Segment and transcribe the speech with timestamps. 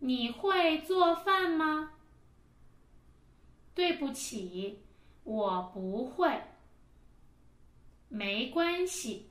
[0.00, 1.92] 你会做饭吗？
[3.74, 4.80] 对不起
[5.24, 6.42] 我不会。
[8.08, 9.28] 没关系。